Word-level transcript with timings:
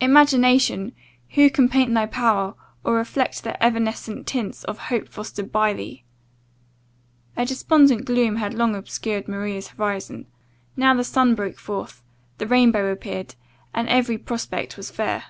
Imagination! 0.00 0.92
who 1.30 1.50
can 1.50 1.68
paint 1.68 1.92
thy 1.92 2.06
power; 2.06 2.54
or 2.84 2.94
reflect 2.94 3.42
the 3.42 3.60
evanescent 3.60 4.24
tints 4.24 4.62
of 4.62 4.78
hope 4.78 5.08
fostered 5.08 5.50
by 5.50 5.72
thee? 5.72 6.04
A 7.36 7.44
despondent 7.44 8.04
gloom 8.04 8.36
had 8.36 8.54
long 8.54 8.76
obscured 8.76 9.26
Maria's 9.26 9.66
horizon 9.66 10.28
now 10.76 10.94
the 10.94 11.02
sun 11.02 11.34
broke 11.34 11.58
forth, 11.58 12.00
the 12.38 12.46
rainbow 12.46 12.92
appeared, 12.92 13.34
and 13.74 13.88
every 13.88 14.18
prospect 14.18 14.76
was 14.76 14.92
fair. 14.92 15.24